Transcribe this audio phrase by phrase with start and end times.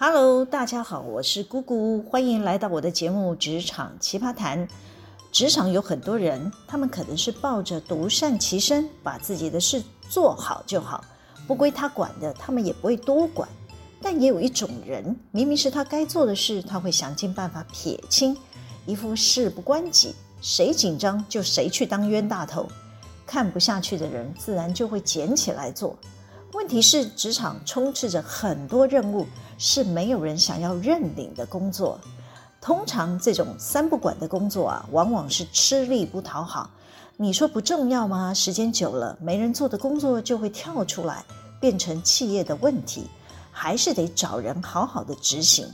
[0.00, 4.64] Hello，大家好，我是姑姑，欢迎来到我的节目《职场奇葩谈》。
[5.32, 11.02] 职场有很多人，他们可能是抱着独善其身，把自己的事做好就好，
[11.48, 13.48] 不归他管的，他们也不会多管。
[14.00, 18.36] 但也有一种人，明明是他该做的事，他会想尽办法撇清，
[18.86, 22.68] 一副事不关己，谁紧张就谁去当冤大头。
[23.26, 25.98] 看不下去的人，自然就会捡起来做。
[26.58, 29.24] 问题是，职场充斥着很多任务，
[29.58, 32.00] 是没有人想要认领的工作。
[32.60, 36.68] 通常这种三不管的工作啊，往往是吃力不讨好。
[37.16, 38.34] 你说不重要吗？
[38.34, 41.24] 时间久了，没人做的工作就会跳出来，
[41.60, 43.06] 变成企业的问题，
[43.52, 45.64] 还是得找人好好的执行。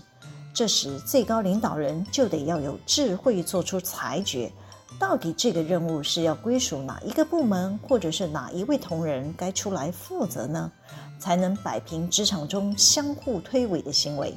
[0.53, 4.53] 这时，最高领导人就得要有智慧，做出裁决。
[4.99, 10.71] 到底这个任务是要归属哪一个部门，或者是哪一位同仁该出来负责呢？
[11.19, 14.37] 才能摆平职场中相互推诿的行为。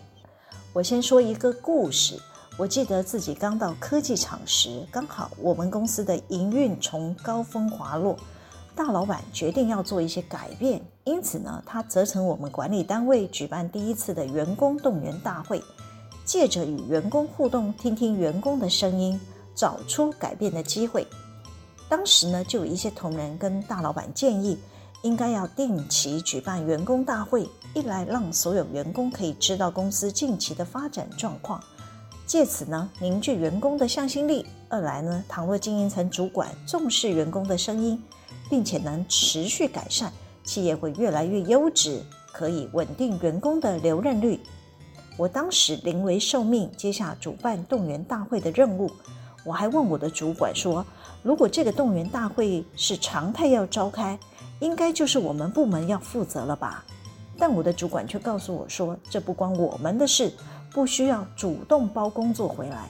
[0.74, 2.20] 我先说一个故事。
[2.58, 8.18] 我记得自己刚到科技厂时，刚好我们公司的营运从高峰滑落，
[8.76, 15.62] 大老板决定要做一些改变，因此呢，他责成我们管理单位举办第一次的员工动员大会，
[16.26, 19.20] 借着与员工互动，听听员工的声音。
[19.58, 21.06] 找出改变的机会。
[21.90, 24.58] 当时呢，就有一些同仁跟大老板建议，
[25.02, 31.64] 应该要定期举办员工大会，一来让所有员工可以知道公司近期的发展状况，
[32.26, 38.02] 借此呢凝聚员工的向心力；二来呢，倘若经营层主管重视员工的声音，
[38.50, 40.12] 并且能持续改善，
[40.44, 44.40] 企业会越来越优质，可以稳定员工的留任率。
[45.18, 48.92] 我当时临危受命，接下主办动员大会的任务。
[49.48, 50.86] 我还问我的主管说
[51.24, 54.20] ：“如果这个动员大会是常态要召开，
[54.60, 56.84] 应该就是我们部门要负责了吧？”
[57.40, 60.34] 但我的主管却告诉我说：“这不关我们的事，
[60.74, 62.90] 不需要主动包工作回来。”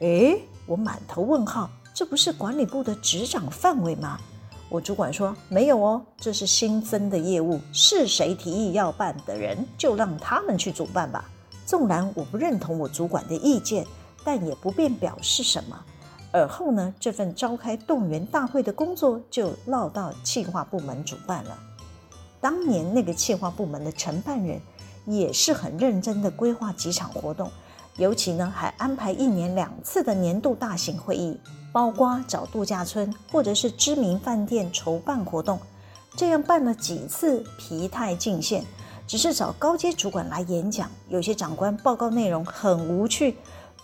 [0.00, 4.18] 诶，我满头问号，这不是管理部的职掌范围吗？
[4.68, 11.30] 我主管说：“没有哦，这是新增的业务，是谁提议要办的人，就让他们去主办吧。”
[11.64, 13.86] 纵然我不认同我主管的意见。
[14.24, 15.78] 但也不便表示什么。
[16.32, 21.56] 而后呢，这份召开动员大会的工作就落到企划部门主办了。
[22.40, 24.60] 当年那个企划部门的承办人
[25.06, 27.50] 也是很认真的规划几场活动，
[27.96, 31.38] 尤其呢还安排一年两次的年度大型会议，
[31.72, 35.58] 包括找度假村或者是知名饭店筹办活动。
[36.16, 38.64] 这样办了几次，疲态尽现，
[39.06, 43.36] 只是找高阶主管来演讲，有些长官报告内容很无趣。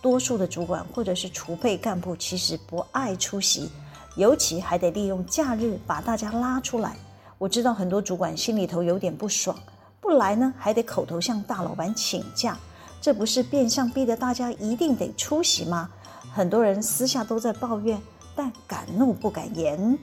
[0.03, 3.71] 多数的主管或者是储备干部其实不爱出席，
[4.16, 6.97] 尤其还得利用假日把大家拉出来。
[7.38, 9.56] 我知道很多主管心里头有点不爽，
[10.00, 12.56] 不来呢还得口头向大老板请假，
[13.00, 15.88] 这不是变相逼得大家一定得出席吗？
[16.32, 18.00] 很多人私下都在抱怨，
[18.34, 19.99] 但敢怒不敢言。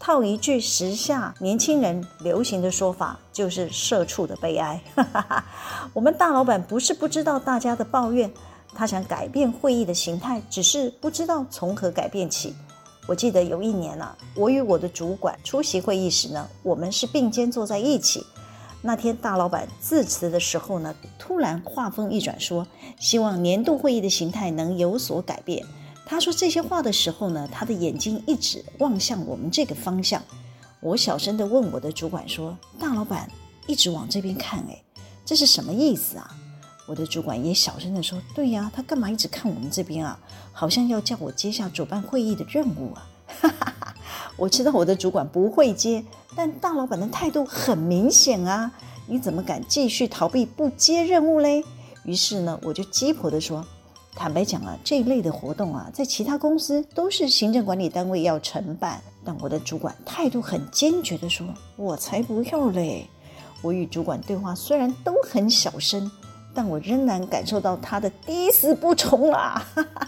[0.00, 4.80] 套一句时下年轻人流行的说法，就是社畜的悲哀。
[5.92, 8.32] 我们大老板不是不知道大家的抱怨。
[8.78, 12.54] 他想改变会议的形态，只是不知道从何改变起。
[13.08, 18.24] 我记得有一年啊，我与我的主管出席会议时呢，我们是并肩坐在一起。
[18.80, 22.64] 那天大老板致辞的时候呢，突然话锋一转说，
[23.00, 25.66] 希望年度会议的形态能有所改变。
[26.06, 30.22] 他说这些话的时候呢，他的眼睛一直望向我们这个方向。
[30.78, 33.28] 我小声地问我的主管说：“大老板
[33.66, 34.80] 一直往这边看，哎，
[35.24, 36.32] 这是什么意思啊？”
[36.88, 40.18] 我的主管也小声地说：“对呀，他干嘛一直看我们这边啊？
[40.52, 43.06] 好像要叫我接下主办会议的任务啊！”
[43.40, 43.94] 哈哈哈，
[44.38, 46.02] 我知道我的主管不会接，
[46.34, 48.72] 但大老板的态度很明显啊！
[49.06, 51.62] 你怎么敢继续逃避不接任务嘞？
[52.04, 53.62] 于是呢，我就鸡婆地说
[54.16, 61.46] ：“坦白讲啊，这一类的活动啊，在其他公司都是行政管理单位要承办，但我的主管态度很坚决地说
[61.76, 63.06] ：‘我才不要嘞！’
[63.60, 66.10] 我与主管对话虽然都很小声。”
[66.58, 69.64] 但我仍然感受到他的滴死不从啊！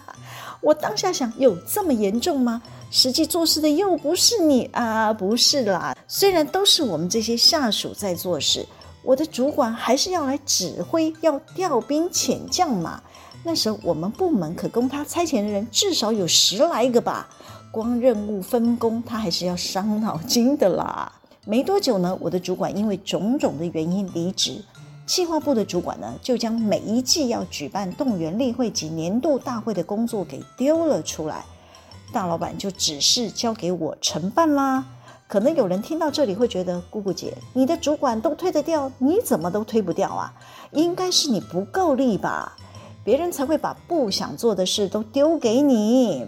[0.61, 2.61] 我当下想，有这么严重吗？
[2.91, 5.97] 实际做事的又不是你啊，不是啦。
[6.08, 8.67] 虽然都是我们这些下属在做事，
[9.05, 13.00] 我的主管还是要来指挥，要调兵遣将嘛。
[13.44, 17.29] 那时候我们部门可供他差遣的人至少有十来个吧，
[17.70, 21.12] 光任务分工他还是要伤脑筋的啦。
[21.47, 24.61] 没多久呢，我的主管因为种种的原因离职。
[25.11, 31.45] 企划部的主管呢，就将每一季要举办动员例会及年度大会的工作给丢了出来，
[32.12, 34.85] 大老板就只是交给我承办啦。
[35.27, 40.33] 可能有人听到这里会觉得，姑姑姐，你的主管都推得掉，你怎么都推不掉啊？
[40.71, 42.57] 应该是你不够力吧？
[43.03, 46.25] 别人才会把不想做的事都丢给你。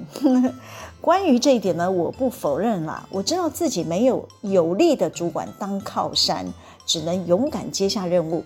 [1.00, 3.06] 关于这一点呢，我不否认啦。
[3.11, 6.52] 我知道自己没有有力的主管当靠山，
[6.84, 8.43] 只能勇敢接下任务。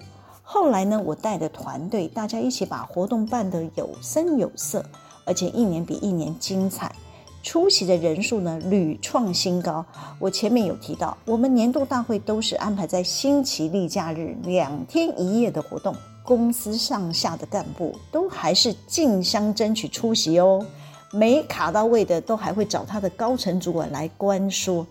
[0.48, 4.82] 后来呢，我带的团队，大家一起把活动办得有声有色，
[5.24, 6.94] 而且一年比一年精彩。
[7.42, 9.84] 出席的人数呢，屡创新高。
[10.20, 20.64] 我前面有提到，我们年度大会都是安排在星期例假日两天一夜的活动，公司上下的干部都还是竞相争取出席哦。
[21.10, 24.86] 没卡到位的，都还会找他的高层主管来关说。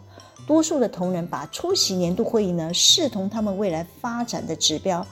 [0.45, 5.05] 多数的同仁把出席年度会议呢，视同他们未来发展的指标。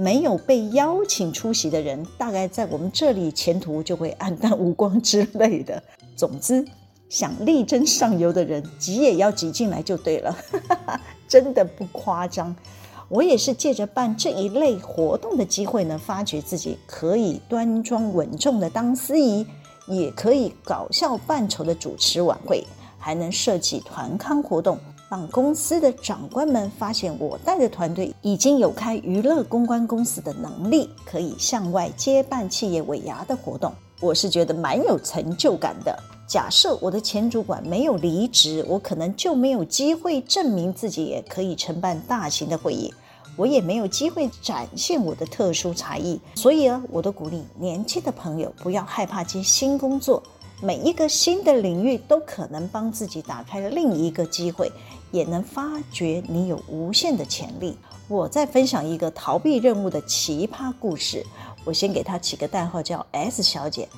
[0.00, 5.82] 没有被邀请出席的人，大概在我们这里前途就会黯淡无光之类的。
[6.16, 6.66] 总之。
[7.10, 10.32] 想力争上游的人挤也要挤进来就对了，
[11.26, 12.54] 真的不夸张。
[13.08, 19.44] 我也是借着办这一类活动的机会呢，发觉自己可以端庄稳重的当司仪，
[19.88, 22.64] 也可以搞笑扮丑的主持晚会，
[22.96, 24.78] 还能设计团康活动，
[25.10, 33.72] 让公司的长官们发现我带的团队已经有开娱乐公关公司的能力，可以向外接办企业尾牙的活动。
[34.00, 35.98] 我是觉得蛮有成就感的。
[36.28, 42.94] 假设我的前主管没有离职，我可能就没有机会证明自己也可以承办大型的会议，
[43.34, 46.20] 我也没有机会展现我的特殊才艺。
[46.36, 50.22] 所以啊，我都鼓励年轻的朋友不要害怕接新工作，
[50.62, 54.70] 每一个新的领域都可能帮自己打开另一个机会，
[55.10, 57.76] 也能发掘你有无限的潜力。
[58.08, 61.24] 我再分享一个逃避任务的奇葩故事，
[61.64, 63.88] 我先给她起个代号叫 S 小姐。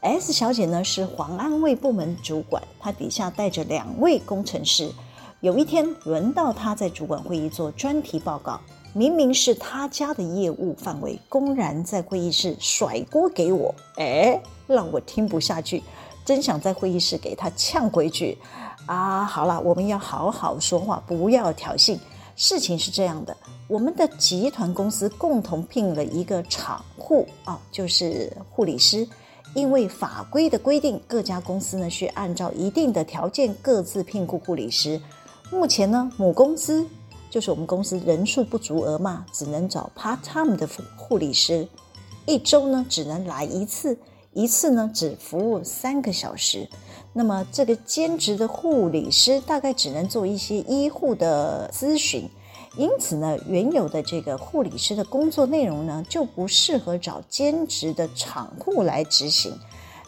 [0.00, 4.90] S 小姐呢是环安卫部门主管，她底下带着两位工程师。
[5.40, 8.60] 有一天轮到她在主管会议做专题报告，
[8.92, 15.82] 明明是她家的业务范围，公然在会议室甩锅给我，哎，让我听不下去，
[16.30, 18.38] 真想在会议室给他呛回去。
[18.86, 21.98] 啊，好了，我们要好好说话，不要挑衅。
[22.36, 23.36] 事情是这样的，
[23.66, 29.04] 我们的集团公司共同聘了一个厂护啊，就是护理师。
[29.56, 35.00] 因为法规的规定，各家公司呢需按照一定的条件各自聘雇护理师。
[35.50, 36.86] 目前呢，母公司
[37.28, 41.66] 就是我们公司人数不足额嘛，只能找 part time 的护理师，
[42.24, 43.98] 一周呢只能来一次，
[44.32, 46.68] 一次呢只服务三个小时。
[47.12, 52.28] 那么这个兼职的护理师大概只能做一些医护的咨询。
[52.76, 59.52] 因此呢，原有的这个护理师的工作内容呢，就不适合找兼职的厂护来执行。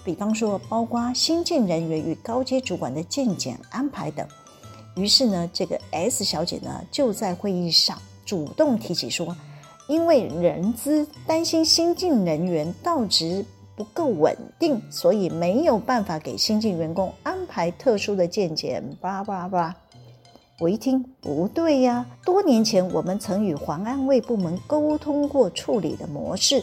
[0.04, 4.24] 比方说，包括新进人员与高阶主管的健检安排等。
[4.94, 9.36] 于是呢，这个 S 小姐呢，就在会议上主动提起说，
[9.88, 13.44] 因为人资担心新进人员到职
[13.82, 18.80] 不够稳定，所以没有办法给新进员工安排特殊的健检。
[19.00, 19.74] 叭叭叭。
[20.60, 26.62] 我一听不对呀，多年前我们曾与环安卫部门沟通过处理的模式。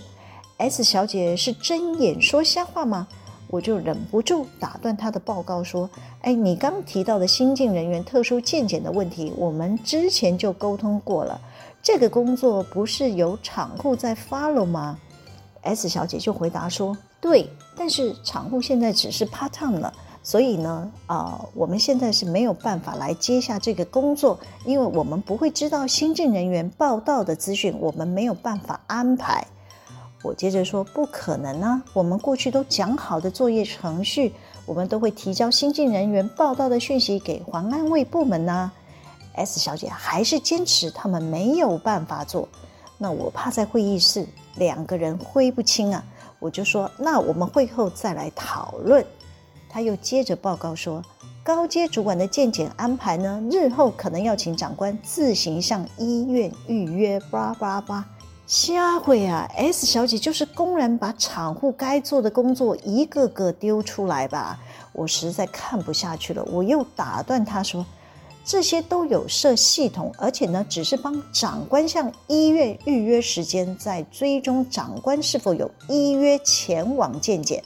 [0.56, 3.06] S 小姐是睁眼说瞎话吗？
[3.50, 5.90] 我就忍不住打断她的报告说
[6.24, 11.42] ：“哎，你刚提到的新进人员特殊健检的问题，我们之前就沟通过了。
[11.84, 14.98] 这个工作不是由厂库在 follow 吗
[15.62, 29.48] ？”S 小姐就回答说：“对，但是厂护现在只是 part time 了。”所以呢，啊、我们现在是没有办法来接下这个工作，因为我们不会知道新进人员报到的资讯，我们没有办法安排。
[30.22, 34.34] 我接着说，不可能啊，我们过去都讲好的作业程序，
[34.66, 38.70] 我们都会提交新进人员报到的讯息给环安卫部门呢、
[39.36, 42.50] S 小姐还是坚持他们没有办法做，
[42.98, 46.04] 那我怕在会议室两个人挥不清啊，
[46.40, 49.06] 我就说，那我们会后再来讨论。
[49.70, 51.04] 他又接着报告说，
[51.44, 57.20] 高阶主管的健检安排呢，日后可能要请长官自行向医院预约。
[57.30, 58.06] 叭叭叭，
[58.48, 64.58] 瞎会啊！S 小姐就是公然把厂护该做的工作一个个丢出来吧？
[64.94, 67.86] 我实在看不下去了，我又打断她说，
[68.50, 77.64] 这些都有设系统，而且呢，只是帮长官向医院预约时间，在追踪长官是否有依约前往健检。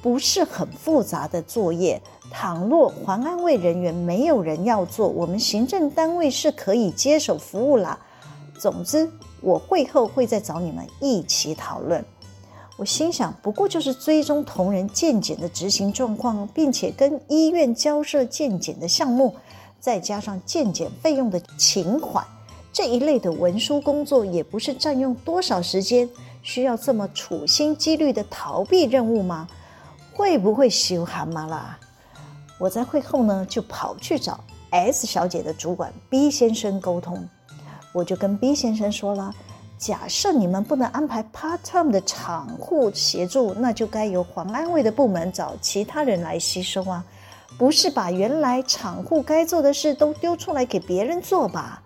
[0.00, 2.00] 不是很复杂的作业。
[2.30, 7.98] 倘若环安卫人员没有人要做，我们行政单位是可以接手服务啦。
[8.58, 9.10] 总之，
[9.42, 12.02] 我会后会再找你们一起讨论。
[12.78, 19.34] 我心想，不过就是追踪同仁健检的执行状况，并且跟医院交涉健检的项目，
[19.84, 22.26] 再加上健检费用的请款，
[22.72, 26.08] 这一类的文书工作也不是占用多少时间，
[26.40, 29.46] 需要这么处心积虑的逃避任务吗？
[30.14, 31.78] 会不会羞蛤蟆啦？
[32.58, 37.28] 我在会后呢，就跑去找 S 小姐的主管 B 先生沟通，
[37.92, 39.34] 我就跟 B 先生说了。
[39.76, 47.04] 假设你们不能安排 part time 的厂户协助，那就该由环安卫的部门找其他人来吸收啊，
[47.58, 51.82] 不是把原来厂户该做的事都丢出来给别人做吧？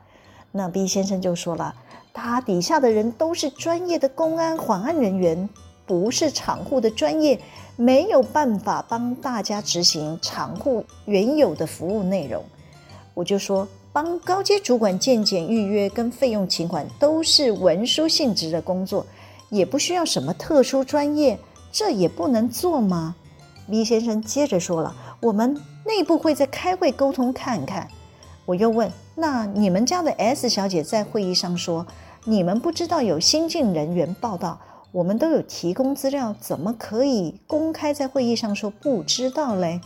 [0.52, 1.74] 那 B 先生就说了，
[2.12, 5.48] 他底下的人都是专业的公安环安人员，
[5.86, 7.40] 不是厂户的专业，
[7.76, 12.44] 没有办法帮大家执行厂户原有的服务内容。
[13.14, 13.66] 我就说。
[13.90, 19.04] 帮高阶主管见检预约跟费用请款都是文书性质的工作，
[19.48, 21.36] 也不需要什么特殊专业，
[21.72, 23.16] 这也不能做吗
[23.68, 25.52] ？B 先生接着说了，我们
[25.84, 27.88] 内部会在开会沟通看看。
[28.46, 31.84] 我又问，那你们家的 S 小姐在会议上说，
[32.24, 34.58] 你们不知道有新进人员报到，
[34.92, 39.80] 我们都有提供资料，怎么可以公开在会议上说不知道嘞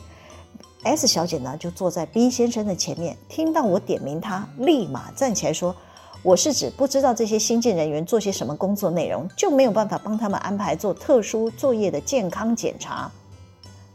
[0.82, 5.74] ？S 小姐呢，就坐在 B 先生的前面，听到我点名她，立马站起来说
[6.22, 13.10] ：“我是指不知道这些新进人员做些什么工作内容，就没有办法帮他们安排做特殊作业的健康检查。”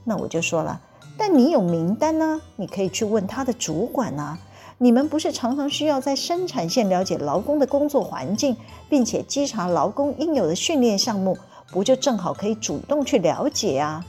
[0.03, 0.82] 那我就说了
[1.17, 4.38] ：“但你有名单呢，你可以去问他的主管呢。
[4.79, 8.55] 你们不是常常需要在生产线了解劳工的工作环境，
[8.88, 11.36] 并且稽查劳工应有的训练项目，
[11.71, 14.05] 不就正好可以主动去了解啊？”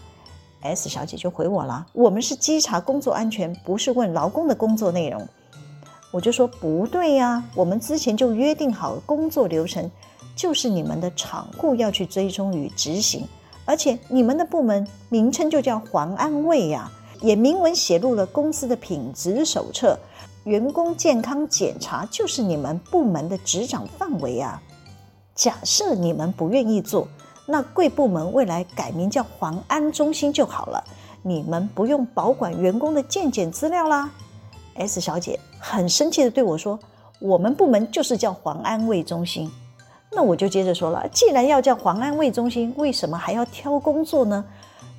[0.60, 5.26] S 小姐就回我了，我们是稽查工作安全，不是问劳工的工作内容。
[6.10, 9.90] 我就说不对呀，我们之前就约定好工作流程，
[10.36, 13.26] 就是你们的厂户要去追踪与执行，
[13.64, 19.98] 而且你们的部门名称就叫环安卫呀，也明文写入了公司的品质手册，
[20.44, 24.62] 员工健康检查就是你们部门的执掌范围啊。
[25.34, 27.06] 假设你们不愿意做。
[27.50, 30.84] 那贵部门未来改名叫黄安中心就好了，
[31.22, 34.10] 你们不用保管员工的健检资料啦。
[34.74, 36.78] S 小姐很生气地对我说
[37.20, 39.50] ：“我们部门就是叫黄安卫中心。”
[40.12, 44.44] 那我就接着说了：“既然要叫黄安卫中心，为什么还要挑工作呢？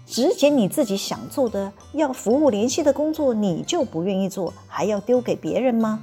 [0.09, 5.99] 直接你自己想做的要服务联系的工作，你就不愿意做，还要丢给别人吗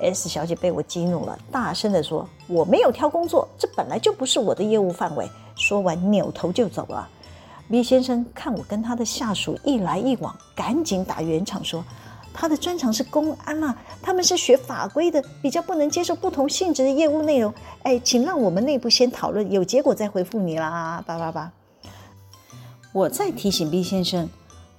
[0.00, 7.06] ？”S 小姐被我激怒了，大声地说：“我没有挑工作，这本来就不是我的业务范围。”说完，扭头就走了。
[7.70, 11.84] B 先生看我跟他的下属一来一往，赶紧打圆场说
[12.32, 17.52] ：“他的专长是公安啊，他们是学法规的，比较不能接受不同性质的业务内容。
[17.82, 21.52] 哎，请让我们内部先讨论，有结果再回复你啦。”叭叭叭。
[22.92, 24.28] 我再提醒 B 先生，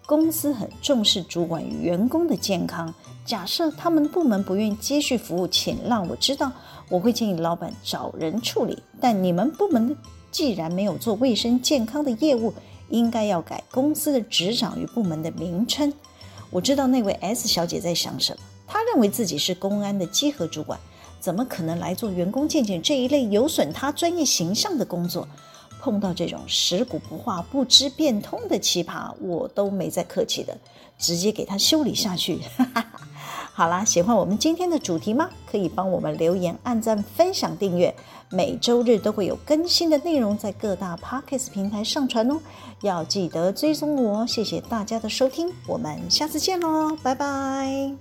[0.05, 2.93] 公司很重视主管与员工的健康。
[3.25, 6.51] 假设他们部门不愿意继续服务，请让我知道，
[6.89, 8.81] 我会建议老板找人处理。
[9.01, 9.95] 但你们部门。
[10.31, 12.51] 既然没有做卫生健康的业务，
[12.89, 15.93] 应该要改公司的职掌与部门的名称。
[16.49, 20.79] 我知道那位 S 小姐在想什么，她认为自己是公安的稽核主管，
[21.19, 25.27] 怎么可能来做员工健检这一类有损她专业形象的工作？
[25.83, 30.57] 碰到这种食古不化、不知变通的奇葩，我都没再客气的，
[30.97, 32.39] 直接给她修理下去。
[33.51, 35.29] 好啦，喜欢我们今天的主题吗？
[35.45, 37.93] 可以帮我们留言、按赞、分享、订阅。
[38.29, 42.39] 每周日都会有更新的内容在各大 p o c k s t 平台上传哦，
[42.81, 44.25] 要记得追踪我哦。
[44.25, 47.93] 谢谢大家的收听，我们下次见喽，拜拜。